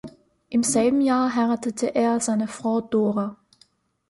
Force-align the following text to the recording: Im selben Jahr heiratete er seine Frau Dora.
Im 0.49 0.63
selben 0.63 1.01
Jahr 1.01 1.35
heiratete 1.35 1.93
er 1.93 2.19
seine 2.19 2.47
Frau 2.47 2.81
Dora. 2.81 3.37